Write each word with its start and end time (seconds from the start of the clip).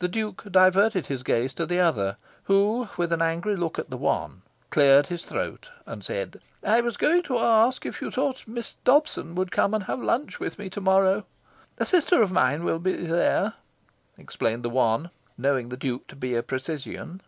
The 0.00 0.08
Duke 0.08 0.46
diverted 0.50 1.06
his 1.06 1.22
gaze 1.22 1.52
to 1.52 1.64
the 1.64 1.78
other, 1.78 2.16
who, 2.50 2.88
with 2.96 3.12
an 3.12 3.22
angry 3.22 3.54
look 3.54 3.78
at 3.78 3.88
the 3.88 3.96
one, 3.96 4.42
cleared 4.70 5.06
his 5.06 5.24
throat, 5.24 5.68
and 5.86 6.04
said 6.04 6.40
"I 6.64 6.80
was 6.80 6.96
going 6.96 7.22
to 7.22 7.38
ask 7.38 7.86
if 7.86 8.02
you 8.02 8.10
thought 8.10 8.48
Miss 8.48 8.74
Dobson 8.82 9.36
would 9.36 9.52
come 9.52 9.74
and 9.74 9.84
have 9.84 10.02
luncheon 10.02 10.38
with 10.40 10.58
me 10.58 10.68
to 10.70 10.80
morrow?" 10.80 11.24
"A 11.78 11.86
sister 11.86 12.20
of 12.20 12.32
mine 12.32 12.64
will 12.64 12.80
be 12.80 12.94
there," 12.94 13.54
explained 14.16 14.64
the 14.64 14.70
one, 14.70 15.08
knowing 15.36 15.68
the 15.68 15.76
Duke 15.76 16.08
to 16.08 16.16
be 16.16 16.34
a 16.34 16.42
precisian. 16.42 17.20